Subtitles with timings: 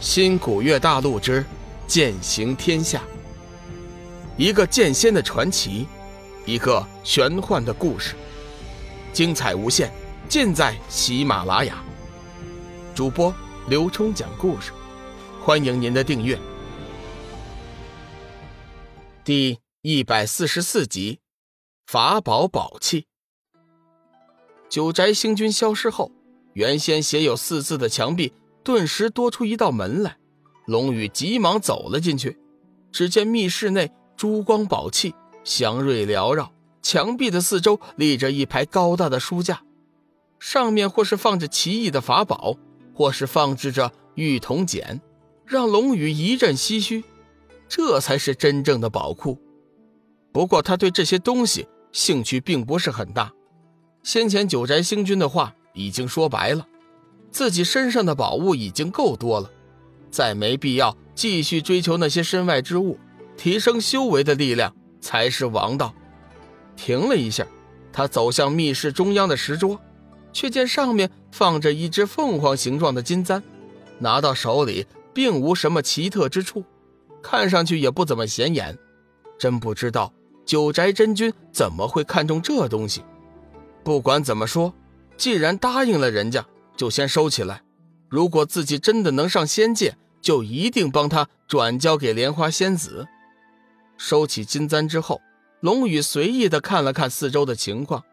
[0.00, 1.44] 新古月大陆之
[1.86, 3.02] 剑行天下，
[4.36, 5.86] 一个剑仙的传奇，
[6.44, 8.14] 一个玄幻的故事，
[9.12, 9.90] 精彩无限，
[10.28, 11.82] 尽在喜马拉雅。
[12.94, 13.34] 主播
[13.68, 14.70] 刘冲讲故事，
[15.42, 16.38] 欢迎您的订阅。
[19.24, 21.20] 第一百四十四集，
[21.86, 23.06] 法宝宝器。
[24.68, 26.12] 九宅星君消失后，
[26.52, 28.32] 原先写有四字的墙壁。
[28.66, 30.16] 顿时多出一道门来，
[30.66, 32.36] 龙宇急忙走了进去。
[32.90, 36.52] 只见密室内珠光宝气，祥瑞缭绕，
[36.82, 39.62] 墙壁的四周立着一排高大的书架，
[40.40, 42.56] 上面或是放着奇异的法宝，
[42.92, 45.00] 或是放置着玉铜简，
[45.44, 47.04] 让龙宇一阵唏嘘。
[47.68, 49.40] 这才是真正的宝库。
[50.32, 53.32] 不过他对这些东西兴趣并不是很大。
[54.02, 56.66] 先前九宅星君的话已经说白了。
[57.36, 59.50] 自己身上的宝物已经够多了，
[60.10, 62.98] 再没必要继续追求那些身外之物，
[63.36, 65.92] 提升修为的力量才是王道。
[66.76, 67.46] 停了一下，
[67.92, 69.78] 他走向密室中央的石桌，
[70.32, 73.42] 却见上面放着一只凤凰形状的金簪，
[73.98, 76.64] 拿到手里并无什么奇特之处，
[77.22, 78.78] 看上去也不怎么显眼。
[79.38, 80.10] 真不知道
[80.46, 83.02] 九宅真君怎么会看中这东西。
[83.84, 84.72] 不管怎么说，
[85.18, 86.42] 既然答应了人家。
[86.76, 87.62] 就先收起来。
[88.08, 93.06] 如果自己真的能上仙界，就一定帮他转交给莲花仙子。
[93.96, 95.20] 收起金簪之后，
[95.60, 98.04] 龙宇随意的看了看四周的情况，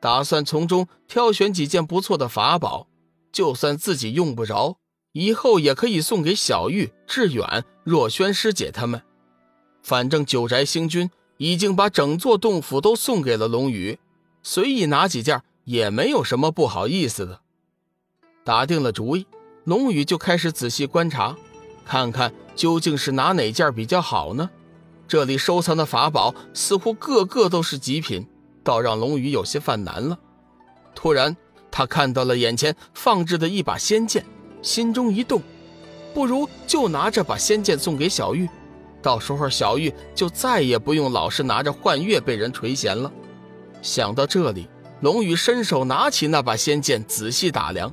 [0.00, 2.86] 打算从中挑选几件不错的法宝。
[3.32, 4.76] 就算自己用不着，
[5.12, 9.02] 以后也可以送给小玉、志远、若萱师姐他们。
[9.82, 13.98] 反正九宅星君已经把整座洞府都送给了龙宇，
[14.42, 17.41] 随意拿几件也没有什么不好意思的。
[18.44, 19.26] 打定了主意，
[19.64, 21.36] 龙宇就开始仔细观察，
[21.84, 24.50] 看看究竟是拿哪件比较好呢？
[25.06, 28.26] 这里收藏的法宝似乎个个都是极品，
[28.64, 30.18] 倒让龙宇有些犯难了。
[30.94, 31.36] 突然，
[31.70, 34.24] 他看到了眼前放置的一把仙剑，
[34.60, 35.40] 心中一动，
[36.12, 38.48] 不如就拿这把仙剑送给小玉，
[39.00, 43.12] 到时候小玉就再也不用老是拿着幻月被人垂涎了。
[43.82, 44.68] 想到这里，
[45.00, 47.92] 龙宇伸手拿起那把仙剑，仔细打量。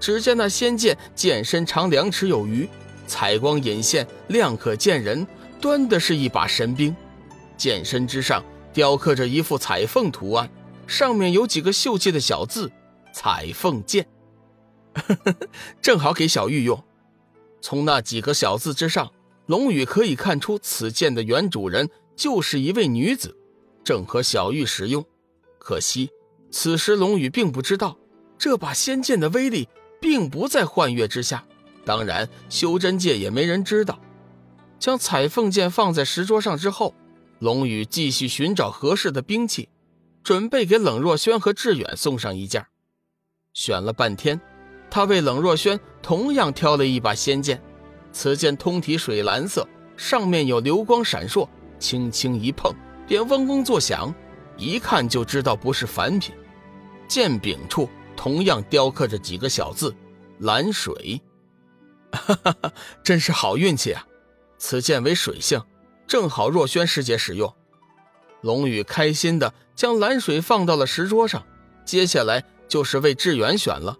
[0.00, 2.68] 只见那仙剑剑身长两尺有余，
[3.06, 5.26] 采光引线，亮可见人，
[5.60, 6.96] 端的是一把神兵。
[7.56, 10.50] 剑身之上雕刻着一副彩凤图案，
[10.86, 12.72] 上面有几个秀气的小字
[13.12, 14.06] “彩凤剑
[15.82, 16.82] ”，正好给小玉用。
[17.60, 19.12] 从那几个小字之上，
[19.44, 23.36] 龙宇可以看出此剑的原主人就是一位女子，
[23.84, 25.04] 正和小玉使用。
[25.58, 26.08] 可惜，
[26.50, 27.98] 此时龙宇并不知道
[28.38, 29.68] 这把仙剑的威力。
[30.00, 31.44] 并不在幻月之下，
[31.84, 33.98] 当然修真界也没人知道。
[34.78, 36.94] 将彩凤剑放在石桌上之后，
[37.38, 39.68] 龙宇继续寻找合适的兵器，
[40.22, 42.66] 准备给冷若萱和志远送上一件。
[43.52, 44.40] 选了半天，
[44.90, 47.62] 他为冷若萱同样挑了一把仙剑。
[48.12, 52.72] 此剑通体水蓝色，上面有流光闪烁，轻轻一碰
[53.06, 54.12] 便嗡嗡作响，
[54.56, 56.34] 一看就知道不是凡品。
[57.06, 57.88] 剑柄处。
[58.22, 59.96] 同样雕刻着几个小字
[60.40, 61.22] “蓝水”，
[62.12, 62.72] 哈哈哈，
[63.02, 64.06] 真是好运气啊！
[64.58, 65.62] 此剑为水性，
[66.06, 67.50] 正好若轩师姐使用。
[68.42, 71.42] 龙宇开心的将蓝水放到了石桌上，
[71.86, 73.96] 接下来就是为志远选了。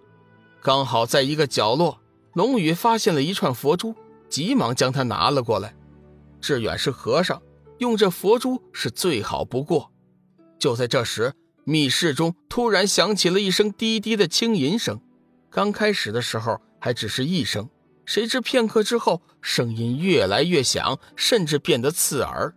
[0.61, 1.99] 刚好在一个角落，
[2.35, 3.95] 龙宇发现了一串佛珠，
[4.29, 5.75] 急忙将它拿了过来。
[6.43, 7.41] 志远是和尚，
[7.79, 9.91] 用这佛珠是最好不过。
[10.59, 11.33] 就在这时。
[11.65, 15.01] 密室中突然响起了一声低低的轻吟声，
[15.51, 17.69] 刚开始的时候还只是一声，
[18.05, 22.55] 谁知片刻之后，声音越来越响，甚至变得刺耳。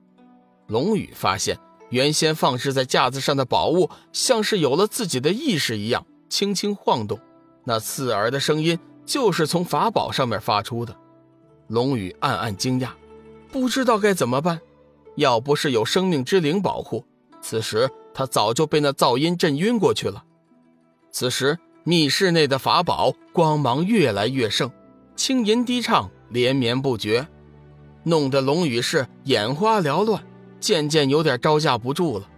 [0.68, 1.60] 龙宇发现，
[1.90, 7.20] 原先放置在架子上的宝物，像是有了自己的意识一样，轻轻晃动。
[7.66, 10.96] 那刺耳的声音就是从法宝上面发出的。
[11.68, 12.90] 龙宇暗暗惊讶，
[13.52, 14.60] 不知道该怎么办。
[15.16, 17.06] 要不是有生命之灵保护，
[17.42, 17.90] 此时。
[18.14, 20.24] 他早就被那噪音震晕过去了。
[21.12, 24.72] 此时，密室内的法宝光芒越来越盛，
[25.16, 27.28] 轻吟低唱，连绵不绝，
[28.04, 30.24] 弄得龙宇是眼花缭乱，
[30.60, 32.30] 渐渐有点招架不住了。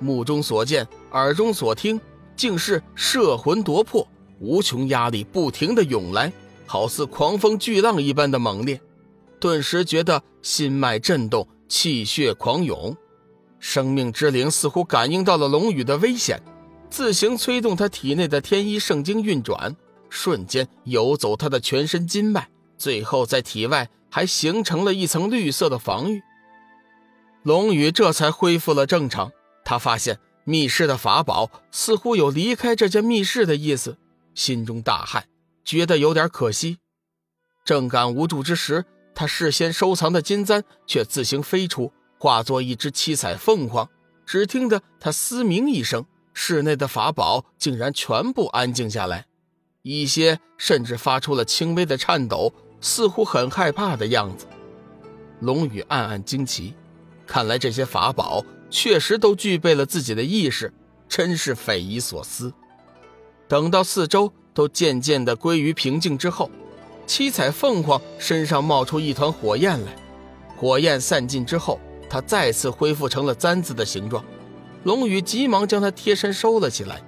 [0.00, 2.00] 目中所见，耳中所听，
[2.36, 4.06] 竟是摄魂夺魄，
[4.40, 6.32] 无穷压力不停的涌来，
[6.66, 8.80] 好似狂风巨浪一般的猛烈，
[9.40, 12.96] 顿时觉得心脉震动，气血狂涌。
[13.66, 16.38] 生命之灵似乎感应到了龙宇的危险，
[16.90, 19.74] 自行催动他体内的天一圣经运转，
[20.10, 22.46] 瞬间游走他的全身筋脉，
[22.76, 26.22] 最后在体外还形成了一层绿色的防御。
[27.42, 29.32] 龙宇这才恢复了正常。
[29.64, 33.96] 他发现密室的法宝似乎有离开这间密室的意思，
[34.34, 35.22] 心中大骇，
[35.64, 36.76] 觉得有点可惜。
[37.64, 38.84] 正感无助之时，
[39.14, 41.90] 他事先收藏的金簪却自行飞出，
[42.24, 43.86] 化作一只七彩凤凰。
[44.24, 49.26] 只听得他嘶鸣一声，室内的法宝竟然全部安静下来，
[49.82, 52.50] 一些甚至发出了轻微的颤抖，
[52.80, 54.46] 似乎很害怕的样子。
[55.40, 56.72] 龙宇暗暗惊奇，
[57.26, 60.72] 看来这些法宝确实都具备了自己的意识，
[61.06, 62.50] 真是匪夷所思。
[63.46, 66.50] 等到四周都渐渐的归于平静之后，
[67.06, 69.94] 七彩凤凰身上冒出一团火焰来，
[70.56, 71.78] 火焰散尽之后。
[72.08, 74.24] 他再次恢复成了簪子的形状，
[74.84, 77.02] 龙宇急忙将它贴身收了起来。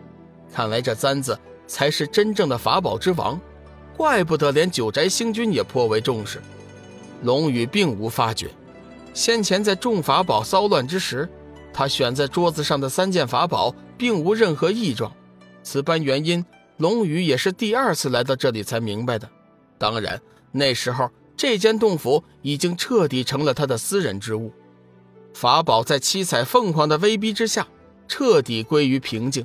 [0.53, 3.39] 看来这簪子才是真正的法宝之王，
[3.97, 6.41] 怪不得连九宅星君也颇为重视。
[7.23, 8.49] 龙宇并无发觉，
[9.15, 11.29] 先前在众法宝骚乱之时，
[11.73, 15.13] 他选在桌子上的三件法宝并无任何异状。
[15.63, 16.45] 此般原因，
[16.79, 19.29] 龙宇也是第二次来到这里才明白的。
[19.79, 20.21] 当然，
[20.53, 24.53] 那时候这间洞府已经彻底成了他的私人之物。
[25.37, 27.69] 法宝在七彩凤凰的威逼之下，
[28.09, 29.45] 彻底归于平静，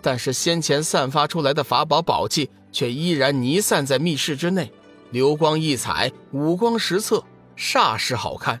[0.00, 4.72] 但是先前散发出来的法宝宝气却依然弥散在密室之内，
[5.10, 7.22] 流光溢彩，五光十色，
[7.58, 8.58] 煞是好看。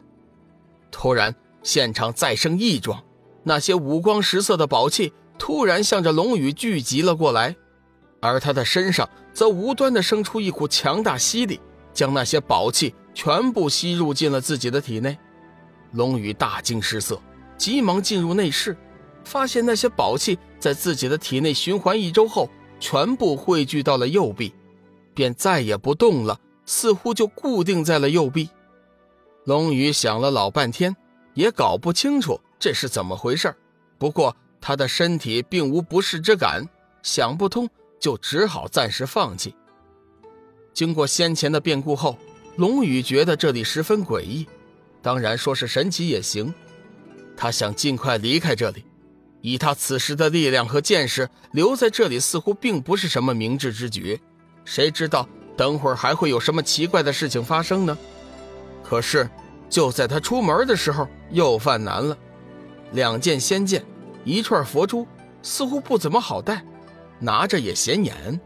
[0.90, 3.02] 突然，现场再生异状，
[3.44, 7.56] 那些五光十色的宝气突然向着龙宇聚集了过来，
[8.20, 11.58] 而他的身上则无端的生出一股强大吸力，
[11.94, 15.16] 将那些宝气全部吸入进了自己的体内。
[15.92, 17.20] 龙宇大惊失色，
[17.56, 18.76] 急忙进入内室，
[19.24, 22.48] 发现那些宝器在自己的体内循环一周后，
[22.80, 24.52] 全部汇聚到了右臂，
[25.14, 28.48] 便再也不动了，似乎就固定在了右臂。
[29.44, 30.94] 龙宇想了老半天，
[31.34, 33.54] 也搞不清楚这是怎么回事
[33.98, 36.64] 不过他的身体并无不适之感，
[37.02, 37.68] 想不通
[38.00, 39.54] 就只好暂时放弃。
[40.72, 42.16] 经过先前的变故后，
[42.56, 44.46] 龙宇觉得这里十分诡异。
[45.02, 46.54] 当然，说是神奇也行。
[47.36, 48.84] 他想尽快离开这里，
[49.40, 54.20] 以他此时的力量和见识，留在这里似乎并不是什么明智之举。
[54.64, 57.98] 谁知道等会儿还会有什么奇怪的事情发生呢？
[58.84, 59.28] 可是，
[59.68, 62.16] 就在他出门的时候，又犯难了。
[62.92, 63.84] 两件仙剑，
[64.24, 65.04] 一串佛珠，
[65.42, 66.64] 似乎不怎么好带，
[67.18, 68.40] 拿着也显眼。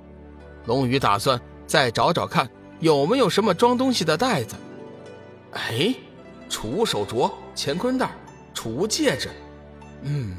[0.64, 2.48] 龙宇打算再找找看，
[2.80, 4.54] 有没有什么装东西的袋子。
[5.52, 5.94] 哎。
[6.48, 8.10] 储物手镯、乾坤袋、
[8.54, 9.30] 储物戒指，
[10.02, 10.38] 嗯，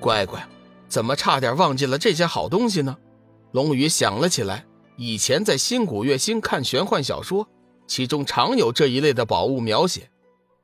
[0.00, 0.46] 乖乖，
[0.88, 2.96] 怎么差点忘记了这些好东西呢？
[3.52, 4.64] 龙宇想了起来，
[4.96, 7.48] 以前在新古月星看玄幻小说，
[7.86, 10.10] 其中常有这一类的宝物描写。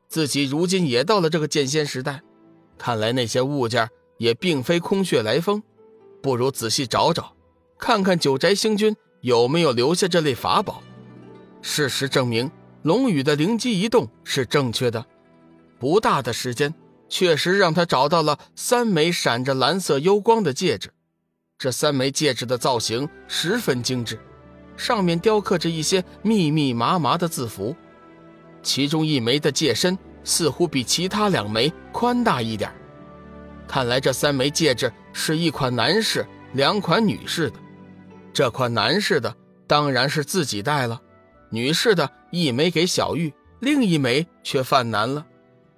[0.08, 2.22] 自己如今也到了这个剑仙时代，
[2.76, 3.88] 看来那些物件
[4.18, 5.62] 也并非空穴来风，
[6.20, 7.34] 不如仔细找找，
[7.78, 10.82] 看看九宅星君有没有留下这类法宝。
[11.62, 12.50] 事实证明。
[12.82, 15.06] 龙宇的灵机一动是正确的，
[15.78, 16.74] 不大的时间，
[17.08, 20.92] 确实让他找到了三枚闪着蓝色幽光的戒指。
[21.58, 24.18] 这三枚戒指的造型十分精致，
[24.76, 27.76] 上面雕刻着一些密密麻麻的字符。
[28.64, 32.72] 其中一枚的戒身似乎比其他两枚宽大一点，
[33.68, 37.56] 看来这三枚戒指是一款男士，两款女士的。
[38.32, 39.32] 这款男士的
[39.68, 41.00] 当然是自己戴了。
[41.50, 45.24] 女士的一枚给小玉，另一枚却犯难了，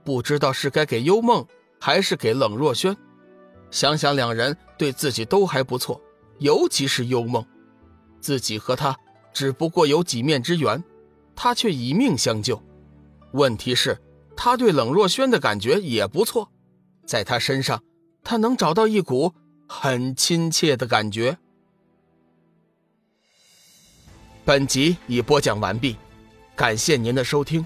[0.04, 1.44] 不知道是该给幽梦
[1.80, 2.96] 还是给冷若轩。
[3.70, 6.00] 想想两人对自己都还不错，
[6.38, 7.44] 尤其是幽梦，
[8.20, 8.96] 自己和他
[9.32, 10.82] 只不过有几面之缘，
[11.34, 12.62] 他却以命相救。
[13.32, 14.00] 问题是，
[14.36, 16.48] 他对冷若轩的感觉也不错，
[17.04, 17.82] 在他身上，
[18.22, 19.34] 他能找到一股
[19.68, 21.36] 很亲切的感觉。
[24.44, 25.96] 本集已播讲完毕，
[26.56, 27.64] 感谢您的收听。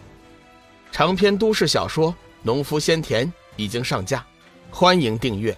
[0.90, 2.11] 长篇都市小说
[2.42, 3.26] 《农夫先田》
[3.57, 4.25] 已经上架，
[4.71, 5.57] 欢迎订阅。